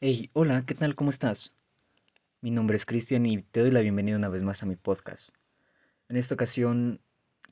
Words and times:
Hey, 0.00 0.30
hola, 0.32 0.64
¿qué 0.64 0.76
tal? 0.76 0.94
¿Cómo 0.94 1.10
estás? 1.10 1.56
Mi 2.40 2.52
nombre 2.52 2.76
es 2.76 2.86
Cristian 2.86 3.26
y 3.26 3.42
te 3.42 3.58
doy 3.58 3.72
la 3.72 3.80
bienvenida 3.80 4.16
una 4.16 4.28
vez 4.28 4.44
más 4.44 4.62
a 4.62 4.66
mi 4.66 4.76
podcast. 4.76 5.34
En 6.08 6.16
esta 6.16 6.36
ocasión 6.36 7.00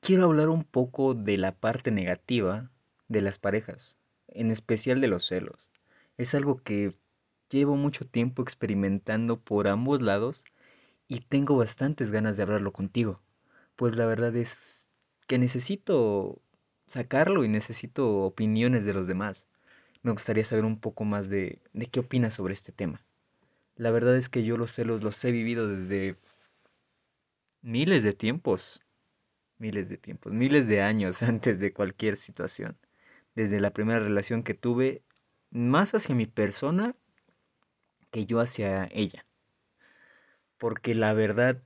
quiero 0.01 0.27
hablar 0.27 0.49
un 0.51 0.63
poco 0.63 1.15
de 1.15 1.39
la 1.39 1.57
parte 1.57 1.91
negativa 1.91 2.71
de 3.09 3.21
las 3.21 3.41
parejas, 3.41 3.99
en 4.29 4.53
especial 4.53 5.01
de 5.01 5.09
los 5.09 5.27
celos. 5.27 5.71
Es 6.19 6.37
algo 6.37 6.59
que 6.59 6.97
llevo 7.51 7.75
mucho 7.75 8.05
tiempo 8.05 8.43
experimentando 8.43 9.41
por 9.41 9.67
ambos 9.67 10.01
lados 10.01 10.45
y 11.09 11.23
tengo 11.23 11.57
bastantes 11.57 12.13
ganas 12.13 12.37
de 12.37 12.45
hablarlo 12.45 12.73
contigo, 12.73 13.21
pues 13.75 13.97
la 13.97 14.07
verdad 14.07 14.37
es 14.37 14.89
que 15.27 15.39
necesito 15.39 16.41
sacarlo 16.87 17.45
y 17.45 17.49
necesito 17.49 18.19
opiniones 18.19 18.87
de 18.87 18.95
los 18.95 19.09
demás. 19.09 19.49
Me 20.03 20.13
gustaría 20.13 20.45
saber 20.45 20.65
un 20.65 20.79
poco 20.79 21.05
más 21.05 21.31
de, 21.31 21.61
de 21.73 21.87
qué 21.87 22.01
opinas 22.01 22.35
sobre 22.35 22.55
este 22.55 22.73
tema. 22.73 23.05
La 23.77 23.91
verdad 23.91 24.17
es 24.17 24.29
que 24.29 24.45
yo 24.45 24.57
los 24.57 24.71
celos 24.71 25.03
los 25.03 25.23
he 25.25 25.33
vivido 25.33 25.69
desde 25.69 26.17
miles 27.63 28.05
de 28.05 28.13
tiempos, 28.13 28.81
miles 29.59 29.89
de 29.89 29.97
tiempos, 29.97 30.33
miles 30.33 30.67
de 30.69 30.83
años 30.83 31.23
antes 31.23 31.61
de 31.61 31.73
cualquier 31.73 32.17
situación. 32.17 32.77
Desde 33.35 33.61
la 33.61 33.73
primera 33.73 34.01
relación 34.01 34.43
que 34.43 34.55
tuve, 34.55 35.03
más 35.51 35.95
hacia 35.95 36.15
mi 36.15 36.27
persona 36.27 36.95
que 38.11 38.25
yo 38.25 38.41
hacia 38.41 38.89
ella. 38.93 39.27
Porque 40.59 40.95
la 40.95 41.13
verdad 41.13 41.63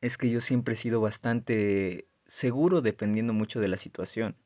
es 0.00 0.16
que 0.16 0.30
yo 0.30 0.40
siempre 0.40 0.74
he 0.74 0.76
sido 0.76 1.00
bastante 1.00 2.06
seguro 2.26 2.80
dependiendo 2.80 3.32
mucho 3.32 3.60
de 3.60 3.68
la 3.68 3.76
situación. 3.76 4.36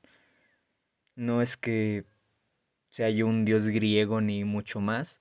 No 1.16 1.42
es 1.42 1.56
que 1.56 2.05
sea 2.95 3.11
yo 3.11 3.27
un 3.27 3.45
dios 3.45 3.66
griego 3.71 4.21
ni 4.21 4.45
mucho 4.45 4.80
más, 4.80 5.21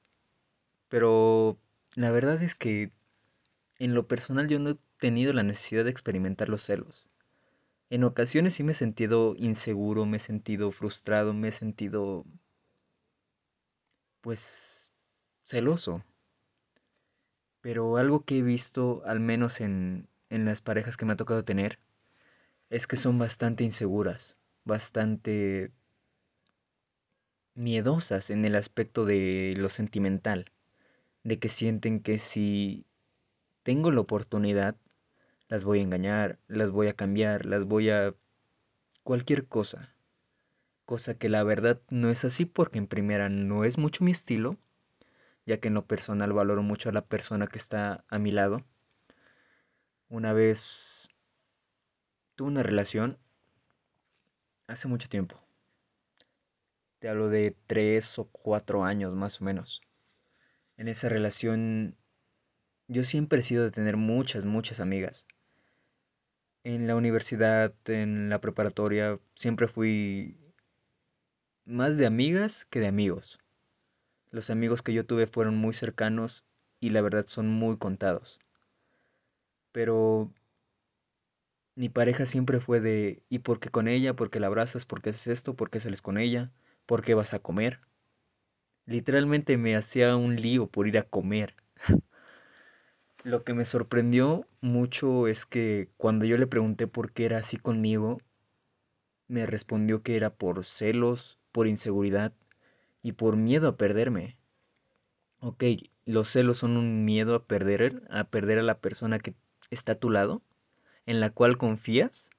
pero 0.89 1.57
la 1.95 2.11
verdad 2.11 2.43
es 2.43 2.53
que 2.53 2.91
en 3.79 3.95
lo 3.95 4.07
personal 4.07 4.47
yo 4.47 4.59
no 4.59 4.69
he 4.69 4.77
tenido 4.99 5.33
la 5.33 5.41
necesidad 5.41 5.83
de 5.83 5.89
experimentar 5.89 6.49
los 6.49 6.61
celos. 6.61 7.09
En 7.89 8.03
ocasiones 8.03 8.53
sí 8.53 8.63
me 8.63 8.73
he 8.73 8.75
sentido 8.75 9.33
inseguro, 9.39 10.05
me 10.05 10.17
he 10.17 10.19
sentido 10.19 10.71
frustrado, 10.71 11.33
me 11.33 11.47
he 11.47 11.51
sentido 11.51 12.25
pues 14.21 14.91
celoso. 15.43 16.03
Pero 17.61 17.97
algo 17.97 18.23
que 18.23 18.37
he 18.37 18.41
visto, 18.43 19.01
al 19.03 19.19
menos 19.19 19.61
en, 19.61 20.07
en 20.29 20.45
las 20.45 20.61
parejas 20.61 20.95
que 20.95 21.05
me 21.05 21.13
ha 21.13 21.17
tocado 21.17 21.43
tener, 21.43 21.79
es 22.69 22.85
que 22.85 22.97
son 22.97 23.17
bastante 23.17 23.63
inseguras, 23.63 24.37
bastante 24.63 25.71
miedosas 27.55 28.29
en 28.29 28.45
el 28.45 28.55
aspecto 28.55 29.05
de 29.05 29.53
lo 29.57 29.69
sentimental, 29.69 30.51
de 31.23 31.39
que 31.39 31.49
sienten 31.49 31.99
que 31.99 32.19
si 32.19 32.85
tengo 33.63 33.91
la 33.91 34.01
oportunidad, 34.01 34.75
las 35.47 35.63
voy 35.63 35.79
a 35.79 35.83
engañar, 35.83 36.39
las 36.47 36.71
voy 36.71 36.87
a 36.87 36.93
cambiar, 36.93 37.45
las 37.45 37.65
voy 37.65 37.89
a 37.89 38.13
cualquier 39.03 39.47
cosa. 39.47 39.93
Cosa 40.85 41.17
que 41.17 41.29
la 41.29 41.43
verdad 41.43 41.81
no 41.89 42.09
es 42.09 42.25
así 42.25 42.45
porque 42.45 42.77
en 42.77 42.87
primera 42.87 43.29
no 43.29 43.63
es 43.63 43.77
mucho 43.77 44.03
mi 44.03 44.11
estilo, 44.11 44.57
ya 45.45 45.59
que 45.59 45.67
en 45.69 45.75
lo 45.75 45.85
personal 45.85 46.33
valoro 46.33 46.63
mucho 46.63 46.89
a 46.89 46.93
la 46.93 47.05
persona 47.05 47.47
que 47.47 47.57
está 47.57 48.03
a 48.09 48.19
mi 48.19 48.31
lado. 48.31 48.63
Una 50.09 50.33
vez 50.33 51.09
tuve 52.35 52.49
una 52.49 52.63
relación 52.63 53.17
hace 54.67 54.87
mucho 54.87 55.07
tiempo. 55.07 55.42
Te 57.03 57.09
hablo 57.09 57.27
de 57.27 57.53
tres 57.67 58.17
o 58.17 58.29
cuatro 58.31 58.85
años 58.85 59.13
más 59.13 59.41
o 59.41 59.43
menos. 59.43 59.81
En 60.77 60.87
esa 60.87 61.09
relación 61.09 61.97
yo 62.87 63.03
siempre 63.03 63.39
he 63.41 63.43
sido 63.43 63.65
de 63.65 63.71
tener 63.71 63.97
muchas, 63.97 64.45
muchas 64.45 64.79
amigas. 64.79 65.25
En 66.63 66.87
la 66.87 66.95
universidad, 66.95 67.73
en 67.87 68.29
la 68.29 68.39
preparatoria, 68.39 69.19
siempre 69.35 69.67
fui 69.67 70.37
más 71.65 71.97
de 71.97 72.05
amigas 72.05 72.63
que 72.63 72.79
de 72.79 72.87
amigos. 72.87 73.37
Los 74.31 74.49
amigos 74.49 74.81
que 74.81 74.93
yo 74.93 75.05
tuve 75.05 75.27
fueron 75.27 75.57
muy 75.57 75.73
cercanos 75.73 76.45
y 76.79 76.91
la 76.91 77.01
verdad 77.01 77.25
son 77.27 77.49
muy 77.49 77.75
contados. 77.75 78.39
Pero 79.73 80.31
mi 81.75 81.89
pareja 81.89 82.25
siempre 82.25 82.61
fue 82.61 82.79
de 82.79 83.23
¿y 83.27 83.39
por 83.39 83.59
qué 83.59 83.67
con 83.67 83.89
ella? 83.89 84.15
¿Por 84.15 84.29
qué 84.29 84.39
la 84.39 84.47
abrazas? 84.47 84.85
¿Por 84.85 85.01
qué 85.01 85.09
haces 85.09 85.27
esto? 85.27 85.53
¿Por 85.57 85.69
qué 85.69 85.81
sales 85.81 86.01
con 86.01 86.17
ella? 86.17 86.53
¿Por 86.85 87.01
qué 87.03 87.13
vas 87.13 87.33
a 87.33 87.39
comer? 87.39 87.79
Literalmente 88.85 89.57
me 89.57 89.75
hacía 89.75 90.15
un 90.15 90.35
lío 90.35 90.67
por 90.67 90.87
ir 90.87 90.97
a 90.97 91.03
comer. 91.03 91.55
Lo 93.23 93.43
que 93.43 93.53
me 93.53 93.65
sorprendió 93.65 94.45
mucho 94.61 95.27
es 95.27 95.45
que 95.45 95.89
cuando 95.97 96.25
yo 96.25 96.37
le 96.37 96.47
pregunté 96.47 96.87
por 96.87 97.13
qué 97.13 97.25
era 97.25 97.37
así 97.37 97.57
conmigo, 97.57 98.19
me 99.27 99.45
respondió 99.45 100.03
que 100.03 100.15
era 100.15 100.35
por 100.35 100.65
celos, 100.65 101.39
por 101.51 101.67
inseguridad 101.67 102.33
y 103.01 103.13
por 103.13 103.35
miedo 103.37 103.67
a 103.69 103.77
perderme. 103.77 104.37
Ok, 105.39 105.63
los 106.05 106.29
celos 106.29 106.57
son 106.57 106.77
un 106.77 107.05
miedo 107.05 107.35
a 107.35 107.45
perder, 107.45 108.03
a 108.09 108.25
perder 108.25 108.59
a 108.59 108.63
la 108.63 108.79
persona 108.79 109.19
que 109.19 109.35
está 109.71 109.93
a 109.93 109.99
tu 109.99 110.09
lado, 110.09 110.41
en 111.05 111.19
la 111.19 111.29
cual 111.31 111.57
confías. 111.57 112.29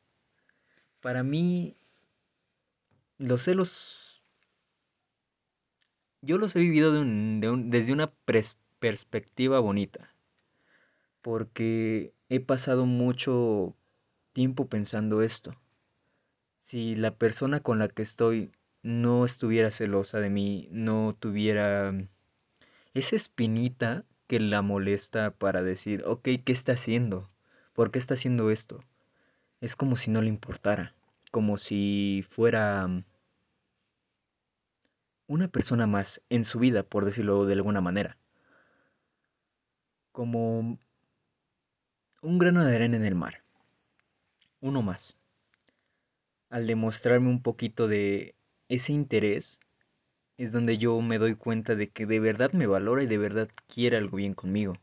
Para 1.00 1.22
mí, 1.22 1.76
los 3.18 3.42
celos, 3.42 4.13
yo 6.24 6.38
los 6.38 6.54
he 6.56 6.60
vivido 6.60 6.92
de 6.92 7.00
un- 7.00 7.40
de 7.40 7.50
un- 7.50 7.70
desde 7.70 7.92
una 7.92 8.12
pres- 8.26 8.56
perspectiva 8.80 9.60
bonita, 9.60 10.14
porque 11.22 12.12
he 12.28 12.40
pasado 12.40 12.86
mucho 12.86 13.74
tiempo 14.32 14.68
pensando 14.68 15.22
esto. 15.22 15.54
Si 16.58 16.96
la 16.96 17.14
persona 17.14 17.60
con 17.60 17.78
la 17.78 17.88
que 17.88 18.02
estoy 18.02 18.52
no 18.82 19.24
estuviera 19.24 19.70
celosa 19.70 20.20
de 20.20 20.30
mí, 20.30 20.68
no 20.70 21.14
tuviera 21.18 21.92
esa 22.94 23.16
espinita 23.16 24.04
que 24.26 24.40
la 24.40 24.62
molesta 24.62 25.30
para 25.32 25.62
decir, 25.62 26.02
ok, 26.06 26.22
¿qué 26.44 26.52
está 26.52 26.72
haciendo? 26.72 27.30
¿Por 27.74 27.90
qué 27.90 27.98
está 27.98 28.14
haciendo 28.14 28.50
esto? 28.50 28.82
Es 29.60 29.76
como 29.76 29.96
si 29.96 30.10
no 30.10 30.22
le 30.22 30.28
importara, 30.28 30.94
como 31.30 31.58
si 31.58 32.24
fuera 32.28 32.86
mm, 32.86 33.02
una 35.26 35.48
persona 35.48 35.86
más 35.86 36.22
en 36.28 36.44
su 36.44 36.58
vida, 36.58 36.82
por 36.82 37.04
decirlo 37.04 37.44
de 37.46 37.54
alguna 37.54 37.80
manera, 37.80 38.18
como 40.12 40.78
un 42.22 42.38
grano 42.38 42.64
de 42.64 42.74
arena 42.74 42.96
en 42.96 43.04
el 43.04 43.14
mar, 43.14 43.42
uno 44.60 44.82
más. 44.82 45.16
Al 46.50 46.66
demostrarme 46.66 47.28
un 47.28 47.42
poquito 47.42 47.88
de 47.88 48.34
ese 48.68 48.92
interés, 48.92 49.60
es 50.36 50.52
donde 50.52 50.78
yo 50.78 51.00
me 51.00 51.18
doy 51.18 51.36
cuenta 51.36 51.74
de 51.74 51.90
que 51.90 52.06
de 52.06 52.20
verdad 52.20 52.52
me 52.52 52.66
valora 52.66 53.02
y 53.02 53.06
de 53.06 53.18
verdad 53.18 53.48
quiere 53.66 53.96
algo 53.96 54.16
bien 54.16 54.34
conmigo. 54.34 54.74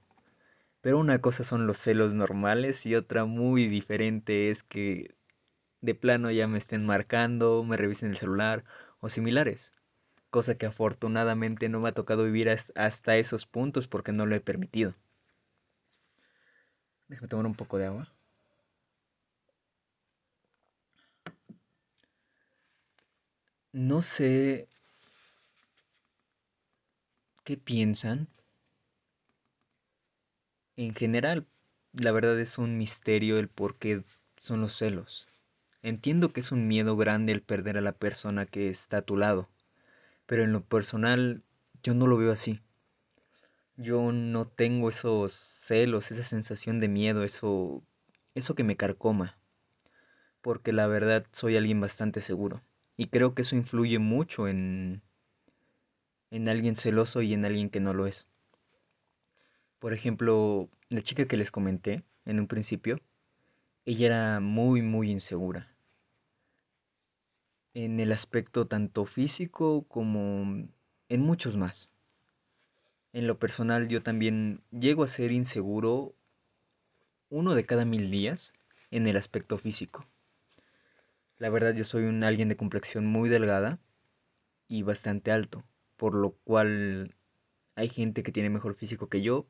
Pero 0.81 1.00
una 1.00 1.22
cosa 1.22 1.44
son 1.44 1.68
los 1.68 1.78
celos 1.78 2.16
normales 2.16 2.85
y 2.85 2.96
otra 2.96 3.25
muy 3.25 3.68
diferente 3.68 4.50
es 4.50 4.63
que 4.63 5.16
de 5.81 5.96
plano 5.96 6.31
ya 6.31 6.47
me 6.47 6.57
estén 6.57 6.85
marcando, 6.85 7.63
me 7.63 7.78
revisen 7.78 8.12
el 8.12 8.18
celular 8.18 8.66
o 9.00 9.09
similares. 9.09 9.74
Cosa 10.31 10.58
que 10.58 10.66
afortunadamente 10.66 11.69
no 11.69 11.80
me 11.80 11.90
ha 11.90 11.94
tocado 11.94 12.24
vivir 12.24 12.50
has- 12.50 12.74
hasta 12.75 13.18
esos 13.18 13.46
puntos 13.46 13.88
porque 13.88 14.12
no 14.12 14.25
lo 14.25 14.36
he 14.36 14.42
permitido. 14.42 14.96
Déjame 17.08 17.28
tomar 17.28 17.46
un 17.46 17.53
poco 17.53 17.78
de 17.78 17.86
agua. 17.86 18.08
No 23.90 24.02
sé 24.02 24.68
qué 27.44 27.56
piensan. 27.56 28.28
En 30.75 30.94
general, 30.94 31.48
la 31.94 32.12
verdad 32.12 32.38
es 32.38 32.57
un 32.57 32.78
misterio 32.78 33.39
el 33.39 33.48
por 33.48 33.78
qué 33.78 34.04
son 34.36 34.60
los 34.60 34.74
celos. 34.74 35.25
Entiendo 35.81 36.33
que 36.33 36.42
es 36.42 36.51
un 36.51 36.68
miedo 36.68 36.98
grande 36.98 37.31
el 37.31 37.42
perder 37.42 37.78
a 37.78 37.81
la 37.81 37.94
persona 37.94 38.45
que 38.45 38.68
está 38.69 38.98
a 38.98 39.01
tu 39.04 39.16
lado, 39.16 39.48
pero 40.31 40.45
en 40.45 40.54
lo 40.54 40.63
personal 40.63 41.44
yo 41.83 41.94
no 41.94 42.07
lo 42.07 42.16
veo 42.16 42.31
así. 42.31 42.62
Yo 43.75 44.13
no 44.13 44.48
tengo 44.48 44.88
esos 44.88 45.33
celos, 45.33 46.10
esa 46.10 46.24
sensación 46.24 46.80
de 46.80 46.88
miedo, 46.88 47.25
eso, 47.25 47.83
eso 48.33 48.56
que 48.56 48.63
me 48.63 48.78
carcoma, 48.78 49.38
porque 50.39 50.72
la 50.72 50.88
verdad 50.88 51.25
soy 51.33 51.57
alguien 51.57 51.81
bastante 51.81 52.22
seguro. 52.22 52.62
Y 52.95 53.07
creo 53.07 53.36
que 53.36 53.42
eso 53.42 53.57
influye 53.57 54.00
mucho 54.00 54.48
en, 54.48 55.01
en 56.30 56.48
alguien 56.48 56.78
celoso 56.78 57.22
y 57.22 57.33
en 57.33 57.44
alguien 57.44 57.69
que 57.69 57.81
no 57.81 57.94
lo 57.94 58.07
es. 58.07 58.25
Por 59.80 59.94
ejemplo, 59.94 60.69
la 60.88 61.01
chica 61.01 61.25
que 61.25 61.36
les 61.36 61.51
comenté 61.51 62.06
en 62.24 62.39
un 62.39 62.48
principio, 62.48 63.01
ella 63.83 64.06
era 64.06 64.39
muy, 64.39 64.81
muy 64.81 65.12
insegura. 65.12 65.70
En 67.73 68.01
el 68.01 68.12
aspecto 68.12 68.68
tanto 68.68 69.06
físico 69.06 69.83
como 69.88 70.68
en 71.07 71.21
muchos 71.21 71.56
más. 71.56 71.89
En 73.13 73.27
lo 73.27 73.39
personal 73.39 73.88
yo 73.88 74.03
también 74.03 74.62
llego 74.71 75.03
a 75.03 75.07
ser 75.07 75.31
inseguro 75.31 76.13
uno 77.29 77.56
de 77.56 77.65
cada 77.65 77.85
mil 77.85 78.12
días 78.12 78.51
en 78.89 79.07
el 79.07 79.15
aspecto 79.15 79.57
físico. 79.57 80.06
La 81.38 81.50
verdad 81.50 81.73
yo 81.73 81.85
soy 81.85 82.03
un 82.03 82.25
alguien 82.25 82.50
de 82.50 82.57
complexión 82.57 83.06
muy 83.06 83.29
delgada 83.29 83.79
y 84.68 84.83
bastante 84.83 85.31
alto, 85.31 85.63
por 85.95 86.13
lo 86.13 86.31
cual 86.44 87.15
hay 87.75 87.88
gente 87.88 88.21
que 88.21 88.33
tiene 88.33 88.50
mejor 88.50 88.75
físico 88.75 89.07
que 89.07 89.21
yo 89.21 89.47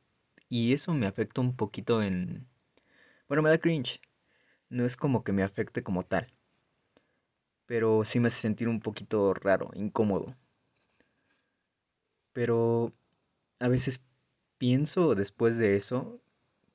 y 0.47 0.73
eso 0.73 0.93
me 0.93 1.07
afecta 1.07 1.41
un 1.41 1.55
poquito 1.55 2.03
en... 2.03 2.47
Bueno, 3.27 3.41
me 3.41 3.49
da 3.49 3.57
cringe. 3.57 3.99
No 4.69 4.85
es 4.85 4.95
como 4.95 5.23
que 5.23 5.31
me 5.31 5.41
afecte 5.41 5.81
como 5.81 6.03
tal, 6.03 6.31
pero 7.71 8.03
sí 8.03 8.19
me 8.19 8.27
hace 8.27 8.41
sentir 8.41 8.67
un 8.67 8.81
poquito 8.81 9.33
raro, 9.33 9.71
incómodo. 9.75 10.35
Pero 12.33 12.91
a 13.59 13.69
veces 13.69 14.03
pienso 14.57 15.15
después 15.15 15.57
de 15.57 15.77
eso 15.77 16.19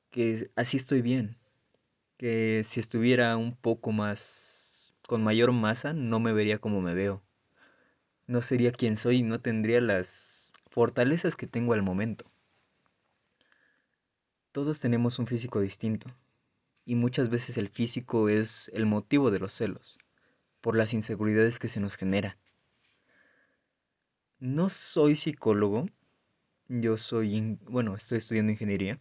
que 0.09 0.49
así 0.55 0.75
estoy 0.77 1.03
bien, 1.03 1.37
que 2.17 2.63
si 2.63 2.79
estuviera 2.79 3.37
un 3.37 3.55
poco 3.55 3.91
más 3.91 4.91
con 5.07 5.23
mayor 5.23 5.51
masa 5.51 5.93
no 5.93 6.19
me 6.19 6.33
vería 6.33 6.57
como 6.57 6.81
me 6.81 6.95
veo. 6.95 7.21
No 8.25 8.41
sería 8.41 8.71
quien 8.71 8.97
soy 8.97 9.17
y 9.17 9.23
no 9.23 9.39
tendría 9.39 9.81
las 9.81 10.51
fortalezas 10.65 11.35
que 11.35 11.45
tengo 11.45 11.73
al 11.73 11.83
momento. 11.83 12.25
Todos 14.51 14.81
tenemos 14.81 15.19
un 15.19 15.27
físico 15.27 15.61
distinto 15.61 16.09
y 16.85 16.95
muchas 16.95 17.29
veces 17.29 17.59
el 17.59 17.69
físico 17.69 18.29
es 18.29 18.71
el 18.73 18.87
motivo 18.87 19.29
de 19.29 19.37
los 19.37 19.53
celos, 19.53 19.99
por 20.67 20.75
las 20.75 20.93
inseguridades 20.93 21.59
que 21.59 21.69
se 21.69 21.79
nos 21.79 21.95
genera. 21.95 22.37
No 24.37 24.67
soy 24.69 25.15
psicólogo, 25.15 25.85
yo 26.67 26.97
soy, 26.97 27.57
bueno, 27.69 27.95
estoy 27.95 28.17
estudiando 28.17 28.51
ingeniería, 28.51 28.99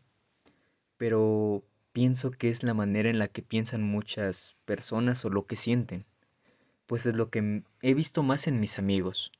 pero 0.97 1.65
pienso 1.91 2.31
que 2.31 2.51
es 2.51 2.63
la 2.63 2.73
manera 2.73 3.11
en 3.11 3.19
la 3.19 3.27
que 3.27 3.43
piensan 3.43 3.83
muchas 3.83 4.57
personas 4.65 5.25
o 5.25 5.29
lo 5.29 5.47
que 5.47 5.57
sienten, 5.57 6.07
pues 6.87 7.05
es 7.05 7.17
lo 7.17 7.31
que 7.31 7.65
he 7.83 7.95
visto 7.95 8.23
más 8.23 8.47
en 8.47 8.61
mis 8.61 8.79
amigos. 8.79 9.33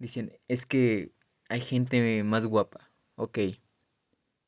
Dicen, 0.00 0.36
es 0.48 0.66
que 0.66 1.12
hay 1.48 1.60
gente 1.60 2.24
más 2.24 2.46
guapa, 2.46 2.90
ok, 3.14 3.38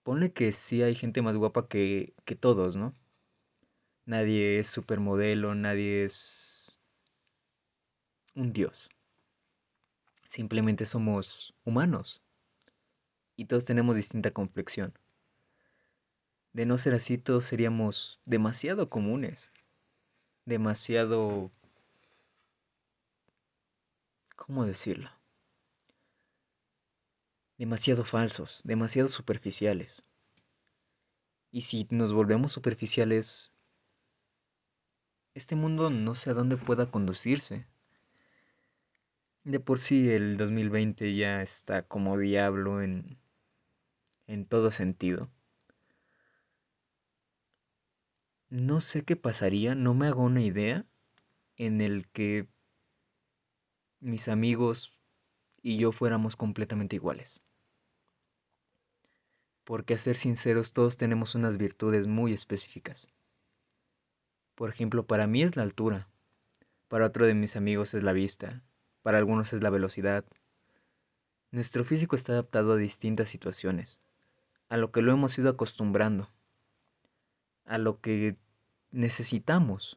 ponle 0.02 0.32
que 0.32 0.50
sí 0.50 0.82
hay 0.82 0.96
gente 0.96 1.22
más 1.22 1.36
guapa 1.36 1.68
que, 1.68 2.14
que 2.24 2.34
todos, 2.34 2.74
¿no? 2.74 2.94
Nadie 4.08 4.58
es 4.58 4.68
supermodelo, 4.68 5.54
nadie 5.54 6.06
es 6.06 6.80
un 8.34 8.54
dios. 8.54 8.88
Simplemente 10.30 10.86
somos 10.86 11.52
humanos 11.66 12.22
y 13.36 13.44
todos 13.44 13.66
tenemos 13.66 13.96
distinta 13.96 14.30
complexión. 14.30 14.98
De 16.54 16.64
no 16.64 16.78
ser 16.78 16.94
así, 16.94 17.18
todos 17.18 17.44
seríamos 17.44 18.18
demasiado 18.24 18.88
comunes, 18.88 19.52
demasiado... 20.46 21.50
¿Cómo 24.36 24.64
decirlo? 24.64 25.10
Demasiado 27.58 28.06
falsos, 28.06 28.62
demasiado 28.64 29.08
superficiales. 29.08 30.02
Y 31.50 31.60
si 31.60 31.86
nos 31.90 32.14
volvemos 32.14 32.52
superficiales, 32.52 33.52
este 35.38 35.56
mundo 35.56 35.88
no 35.88 36.14
sé 36.14 36.30
a 36.30 36.34
dónde 36.34 36.56
pueda 36.56 36.90
conducirse. 36.90 37.64
De 39.44 39.60
por 39.60 39.78
sí 39.78 40.10
el 40.10 40.36
2020 40.36 41.14
ya 41.14 41.42
está 41.42 41.82
como 41.82 42.18
diablo 42.18 42.82
en, 42.82 43.18
en 44.26 44.44
todo 44.44 44.70
sentido. 44.70 45.30
No 48.50 48.80
sé 48.80 49.04
qué 49.04 49.14
pasaría, 49.16 49.74
no 49.74 49.94
me 49.94 50.08
hago 50.08 50.22
una 50.22 50.42
idea 50.42 50.84
en 51.56 51.80
el 51.80 52.08
que 52.08 52.48
mis 54.00 54.28
amigos 54.28 54.92
y 55.62 55.78
yo 55.78 55.92
fuéramos 55.92 56.36
completamente 56.36 56.96
iguales. 56.96 57.40
Porque 59.64 59.94
a 59.94 59.98
ser 59.98 60.16
sinceros 60.16 60.72
todos 60.72 60.96
tenemos 60.96 61.34
unas 61.34 61.58
virtudes 61.58 62.06
muy 62.06 62.32
específicas. 62.32 63.08
Por 64.58 64.70
ejemplo, 64.70 65.06
para 65.06 65.28
mí 65.28 65.44
es 65.44 65.54
la 65.54 65.62
altura, 65.62 66.08
para 66.88 67.06
otro 67.06 67.26
de 67.26 67.34
mis 67.34 67.54
amigos 67.54 67.94
es 67.94 68.02
la 68.02 68.12
vista, 68.12 68.60
para 69.02 69.18
algunos 69.18 69.52
es 69.52 69.62
la 69.62 69.70
velocidad. 69.70 70.24
Nuestro 71.52 71.84
físico 71.84 72.16
está 72.16 72.32
adaptado 72.32 72.72
a 72.72 72.76
distintas 72.76 73.28
situaciones, 73.28 74.02
a 74.68 74.76
lo 74.76 74.90
que 74.90 75.00
lo 75.00 75.12
hemos 75.12 75.38
ido 75.38 75.48
acostumbrando 75.48 76.28
a 77.66 77.78
lo 77.78 78.00
que 78.00 78.34
necesitamos. 78.90 79.96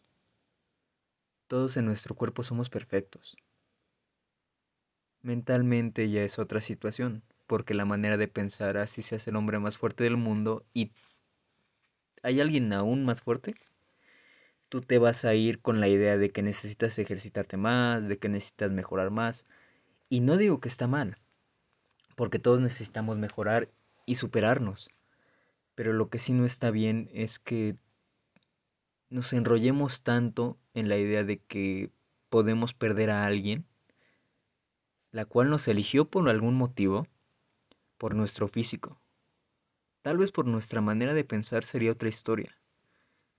Todos 1.48 1.75
en 1.75 1.86
nuestro 1.86 2.13
cuerpo 2.13 2.44
somos 2.44 2.69
perfectos. 2.69 3.38
Mentalmente 5.24 6.08
ya 6.12 6.22
es 6.22 6.38
otra 6.38 6.62
situación, 6.62 7.24
porque 7.48 7.74
la 7.74 7.86
manera 7.86 8.16
de 8.16 8.28
pensar 8.28 8.78
así 8.78 9.02
se 9.02 9.16
hace 9.16 9.31
el 9.31 9.38
hombre 9.38 9.58
más 9.58 9.80
fuerte 9.80 10.04
del 10.04 10.18
mundo 10.18 10.63
y 10.72 10.92
hay 12.22 12.40
alguien 12.42 12.72
aún 12.74 13.06
más 13.06 13.24
fuerte, 13.24 13.56
tú 14.71 14.79
te 14.79 15.00
vas 15.00 15.25
a 15.25 15.33
ir 15.33 15.59
con 15.59 15.81
la 15.81 15.89
idea 15.89 16.18
de 16.18 16.31
que 16.31 16.41
necesitas 16.41 16.97
ejercitarte 16.97 17.57
más, 17.57 18.07
de 18.07 18.18
que 18.18 18.29
necesitas 18.29 18.71
mejorar 18.71 19.12
más. 19.12 19.45
Y 20.07 20.21
no 20.21 20.38
digo 20.38 20.62
que 20.62 20.69
está 20.69 20.88
mal, 20.88 21.18
porque 22.15 22.39
todos 22.39 22.62
necesitamos 22.62 23.18
mejorar 23.18 23.69
y 24.06 24.15
superarnos. 24.15 24.89
Pero 25.75 25.91
lo 25.91 26.09
que 26.09 26.19
sí 26.19 26.31
no 26.31 26.45
está 26.45 26.71
bien 26.71 27.09
es 27.12 27.38
que 27.38 27.75
nos 29.09 29.33
enrollemos 29.33 30.03
tanto 30.03 30.57
en 30.74 30.88
la 30.88 30.95
idea 30.95 31.25
de 31.25 31.39
que 31.39 31.91
podemos 32.29 32.74
perder 32.74 33.09
a 33.09 33.25
alguien, 33.25 33.65
la 35.12 35.25
cual 35.25 35.50
nos 35.50 35.67
eligió 35.67 36.06
por 36.06 36.29
algún 36.29 36.56
motivo, 36.56 37.07
por 37.97 38.15
nuestro 38.15 38.47
físico. 38.47 39.01
Tal 40.01 40.17
vez 40.17 40.31
por 40.31 40.47
nuestra 40.47 40.79
manera 40.79 41.13
de 41.13 41.25
pensar 41.25 41.65
sería 41.65 41.91
otra 41.91 42.07
historia, 42.07 42.57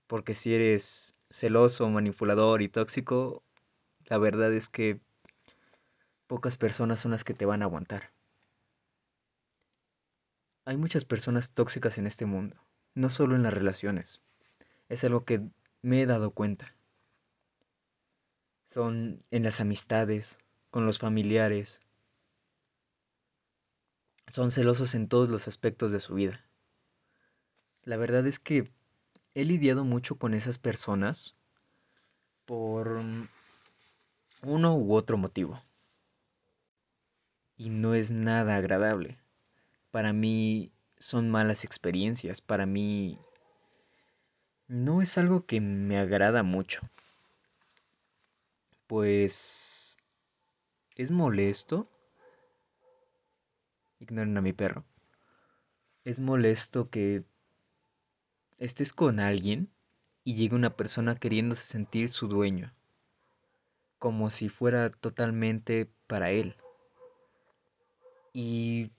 porque 0.07 0.35
si 0.35 0.53
eres 0.53 1.17
celoso, 1.29 1.89
manipulador 1.89 2.61
y 2.61 2.69
tóxico, 2.69 3.43
la 4.05 4.17
verdad 4.17 4.53
es 4.53 4.69
que 4.69 4.99
pocas 6.27 6.57
personas 6.57 6.99
son 6.99 7.11
las 7.11 7.23
que 7.23 7.33
te 7.33 7.45
van 7.45 7.61
a 7.61 7.65
aguantar. 7.65 8.11
Hay 10.65 10.77
muchas 10.77 11.05
personas 11.05 11.51
tóxicas 11.51 11.97
en 11.97 12.07
este 12.07 12.25
mundo, 12.25 12.57
no 12.95 13.09
solo 13.09 13.35
en 13.35 13.43
las 13.43 13.53
relaciones. 13.53 14.21
Es 14.89 15.03
algo 15.03 15.25
que 15.25 15.41
me 15.81 16.01
he 16.01 16.05
dado 16.05 16.31
cuenta. 16.31 16.75
Son 18.65 19.21
en 19.29 19.43
las 19.43 19.59
amistades, 19.59 20.39
con 20.69 20.85
los 20.85 20.99
familiares. 20.99 21.81
Son 24.27 24.51
celosos 24.51 24.95
en 24.95 25.07
todos 25.07 25.29
los 25.29 25.47
aspectos 25.47 25.91
de 25.91 25.99
su 25.99 26.15
vida. 26.15 26.45
La 27.83 27.97
verdad 27.97 28.25
es 28.25 28.39
que 28.39 28.71
he 29.35 29.45
lidiado 29.45 29.83
mucho 29.83 30.15
con 30.15 30.33
esas 30.33 30.57
personas 30.57 31.35
por 32.45 33.01
uno 34.43 34.77
u 34.77 34.93
otro 34.93 35.17
motivo. 35.17 35.61
Y 37.55 37.69
no 37.69 37.93
es 37.93 38.11
nada 38.11 38.55
agradable. 38.57 39.17
Para 39.91 40.11
mí 40.13 40.71
son 40.97 41.29
malas 41.29 41.63
experiencias. 41.63 42.41
Para 42.41 42.65
mí 42.65 43.19
no 44.67 45.01
es 45.01 45.17
algo 45.17 45.45
que 45.45 45.61
me 45.61 45.97
agrada 45.97 46.43
mucho. 46.43 46.81
Pues 48.87 49.97
es 50.95 51.11
molesto. 51.11 51.87
Ignoren 53.99 54.37
a 54.37 54.41
mi 54.41 54.53
perro. 54.53 54.83
Es 56.03 56.19
molesto 56.19 56.89
que 56.89 57.23
estés 58.65 58.93
con 58.93 59.19
alguien 59.19 59.69
y 60.23 60.35
llegue 60.35 60.55
una 60.55 60.75
persona 60.77 61.15
queriéndose 61.15 61.65
sentir 61.65 62.07
su 62.07 62.29
dueño, 62.29 62.73
como 63.99 64.29
si 64.29 64.47
fuera 64.47 64.89
totalmente 64.89 65.91
para 66.07 66.31
él. 66.31 66.55
Y 68.31 68.91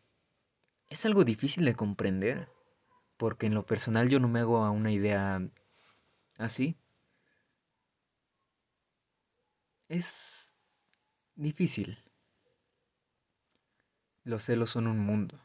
es 0.89 1.07
algo 1.07 1.25
difícil 1.25 1.65
de 1.65 1.75
comprender, 1.75 2.49
porque 3.17 3.47
en 3.47 3.55
lo 3.55 3.65
personal 3.65 4.11
yo 4.11 4.21
no 4.21 4.29
me 4.29 4.41
hago 4.41 4.59
a 4.59 4.71
una 4.71 4.93
idea 4.93 5.41
así. 6.37 6.77
Es 9.89 10.59
difícil. 11.37 11.99
Los 14.25 14.45
celos 14.45 14.71
son 14.71 14.89
un 14.89 14.99
mundo. 14.99 15.41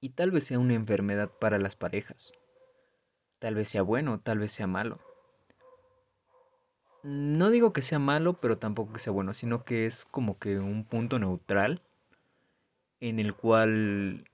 Y 0.00 0.10
tal 0.10 0.30
vez 0.30 0.44
sea 0.44 0.58
una 0.58 0.74
enfermedad 0.74 1.30
para 1.38 1.58
las 1.58 1.76
parejas. 1.76 2.32
Tal 3.38 3.54
vez 3.54 3.68
sea 3.68 3.82
bueno, 3.82 4.20
tal 4.20 4.38
vez 4.38 4.52
sea 4.52 4.66
malo. 4.66 4.98
No 7.02 7.50
digo 7.50 7.72
que 7.72 7.82
sea 7.82 7.98
malo, 7.98 8.34
pero 8.34 8.58
tampoco 8.58 8.92
que 8.92 8.98
sea 8.98 9.12
bueno, 9.12 9.32
sino 9.32 9.64
que 9.64 9.86
es 9.86 10.04
como 10.04 10.38
que 10.38 10.58
un 10.58 10.84
punto 10.84 11.18
neutral 11.18 11.80
en 13.00 13.20
el 13.20 13.34
cual 13.34 14.28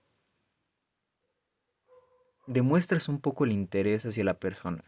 demuestras 2.46 3.08
un 3.08 3.20
poco 3.20 3.44
el 3.44 3.52
interés 3.52 4.06
hacia 4.06 4.24
la 4.24 4.38
persona. 4.38 4.84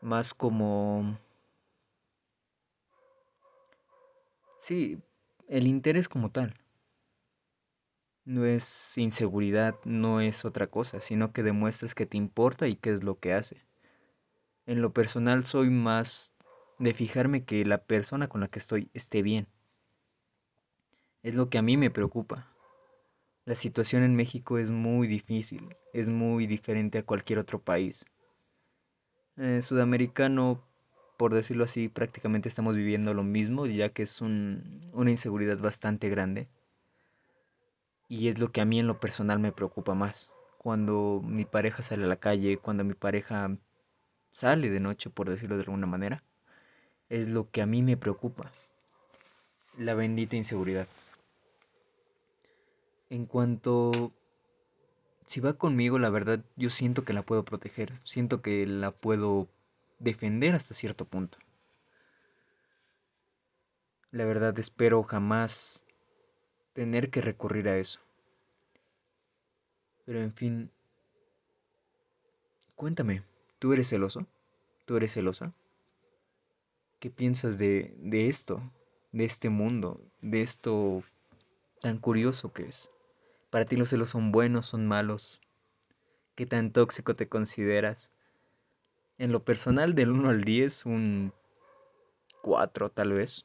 Más 0.00 0.34
como... 0.34 1.18
Sí, 4.58 4.98
el 5.48 5.66
interés 5.68 6.08
como 6.08 6.30
tal. 6.30 6.54
No 8.28 8.44
es 8.44 8.98
inseguridad, 8.98 9.76
no 9.86 10.20
es 10.20 10.44
otra 10.44 10.66
cosa, 10.66 11.00
sino 11.00 11.32
que 11.32 11.42
demuestras 11.42 11.94
que 11.94 12.04
te 12.04 12.18
importa 12.18 12.68
y 12.68 12.76
qué 12.76 12.90
es 12.90 13.02
lo 13.02 13.18
que 13.18 13.32
hace. 13.32 13.64
En 14.66 14.82
lo 14.82 14.92
personal 14.92 15.46
soy 15.46 15.70
más 15.70 16.34
de 16.78 16.92
fijarme 16.92 17.44
que 17.44 17.64
la 17.64 17.78
persona 17.78 18.28
con 18.28 18.42
la 18.42 18.48
que 18.48 18.58
estoy 18.58 18.90
esté 18.92 19.22
bien. 19.22 19.46
Es 21.22 21.36
lo 21.36 21.48
que 21.48 21.56
a 21.56 21.62
mí 21.62 21.78
me 21.78 21.90
preocupa. 21.90 22.52
La 23.46 23.54
situación 23.54 24.02
en 24.02 24.14
México 24.14 24.58
es 24.58 24.70
muy 24.70 25.08
difícil, 25.08 25.74
es 25.94 26.10
muy 26.10 26.46
diferente 26.46 26.98
a 26.98 27.06
cualquier 27.06 27.38
otro 27.38 27.62
país. 27.62 28.04
Eh, 29.38 29.62
sudamericano, 29.62 30.62
por 31.16 31.32
decirlo 31.32 31.64
así, 31.64 31.88
prácticamente 31.88 32.50
estamos 32.50 32.76
viviendo 32.76 33.14
lo 33.14 33.22
mismo, 33.22 33.64
ya 33.64 33.88
que 33.88 34.02
es 34.02 34.20
una 34.20 35.10
inseguridad 35.10 35.58
bastante 35.60 36.10
grande. 36.10 36.50
Y 38.08 38.28
es 38.28 38.38
lo 38.38 38.50
que 38.50 38.60
a 38.60 38.64
mí 38.64 38.80
en 38.80 38.86
lo 38.86 38.98
personal 38.98 39.38
me 39.38 39.52
preocupa 39.52 39.94
más. 39.94 40.30
Cuando 40.56 41.20
mi 41.22 41.44
pareja 41.44 41.82
sale 41.82 42.04
a 42.04 42.08
la 42.08 42.16
calle, 42.16 42.56
cuando 42.56 42.82
mi 42.84 42.94
pareja 42.94 43.56
sale 44.30 44.70
de 44.70 44.80
noche, 44.80 45.10
por 45.10 45.28
decirlo 45.28 45.56
de 45.56 45.62
alguna 45.62 45.86
manera, 45.86 46.22
es 47.08 47.28
lo 47.28 47.50
que 47.50 47.62
a 47.62 47.66
mí 47.66 47.82
me 47.82 47.96
preocupa. 47.96 48.50
La 49.76 49.94
bendita 49.94 50.36
inseguridad. 50.36 50.88
En 53.10 53.26
cuanto... 53.26 54.12
Si 55.26 55.40
va 55.40 55.52
conmigo, 55.52 55.98
la 55.98 56.08
verdad, 56.08 56.42
yo 56.56 56.70
siento 56.70 57.04
que 57.04 57.12
la 57.12 57.22
puedo 57.22 57.44
proteger. 57.44 57.92
Siento 58.02 58.40
que 58.40 58.66
la 58.66 58.90
puedo 58.92 59.46
defender 59.98 60.54
hasta 60.54 60.72
cierto 60.72 61.04
punto. 61.04 61.36
La 64.10 64.24
verdad, 64.24 64.58
espero 64.58 65.02
jamás 65.02 65.84
tener 66.78 67.10
que 67.10 67.20
recurrir 67.20 67.68
a 67.68 67.76
eso. 67.76 67.98
Pero 70.04 70.20
en 70.22 70.32
fin... 70.32 70.70
Cuéntame, 72.76 73.24
¿tú 73.58 73.72
eres 73.72 73.88
celoso? 73.88 74.28
¿Tú 74.84 74.96
eres 74.96 75.12
celosa? 75.12 75.52
¿Qué 77.00 77.10
piensas 77.10 77.58
de, 77.58 77.96
de 77.98 78.28
esto? 78.28 78.62
De 79.10 79.24
este 79.24 79.48
mundo, 79.48 80.00
de 80.20 80.42
esto 80.42 81.02
tan 81.80 81.98
curioso 81.98 82.52
que 82.52 82.66
es. 82.66 82.88
Para 83.50 83.64
ti 83.64 83.74
los 83.74 83.90
celos 83.90 84.10
son 84.10 84.30
buenos, 84.30 84.66
son 84.66 84.86
malos. 84.86 85.40
¿Qué 86.36 86.46
tan 86.46 86.70
tóxico 86.70 87.16
te 87.16 87.28
consideras? 87.28 88.12
En 89.18 89.32
lo 89.32 89.42
personal, 89.42 89.96
del 89.96 90.12
1 90.12 90.28
al 90.28 90.44
10, 90.44 90.86
un 90.86 91.32
4 92.42 92.88
tal 92.90 93.14
vez. 93.14 93.44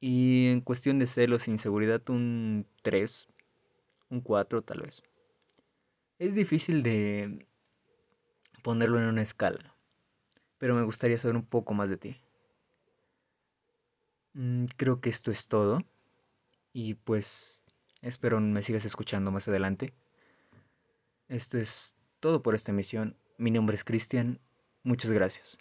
Y 0.00 0.48
en 0.48 0.60
cuestión 0.60 0.98
de 0.98 1.06
celos 1.06 1.48
e 1.48 1.50
inseguridad, 1.50 2.08
un 2.10 2.66
3, 2.82 3.28
un 4.10 4.20
4 4.20 4.62
tal 4.62 4.80
vez. 4.80 5.02
Es 6.18 6.34
difícil 6.34 6.82
de 6.82 7.46
ponerlo 8.62 9.00
en 9.00 9.08
una 9.08 9.22
escala, 9.22 9.74
pero 10.58 10.74
me 10.74 10.82
gustaría 10.82 11.18
saber 11.18 11.36
un 11.36 11.46
poco 11.46 11.74
más 11.74 11.88
de 11.88 11.96
ti. 11.96 12.20
Mm, 14.34 14.66
creo 14.76 15.00
que 15.00 15.10
esto 15.10 15.30
es 15.30 15.48
todo. 15.48 15.80
Y 16.72 16.94
pues 16.94 17.62
espero 18.02 18.40
me 18.40 18.62
sigas 18.62 18.84
escuchando 18.84 19.32
más 19.32 19.48
adelante. 19.48 19.94
Esto 21.28 21.58
es 21.58 21.96
todo 22.20 22.42
por 22.42 22.54
esta 22.54 22.72
emisión. 22.72 23.16
Mi 23.36 23.50
nombre 23.50 23.76
es 23.76 23.84
Cristian. 23.84 24.40
Muchas 24.84 25.10
gracias. 25.10 25.58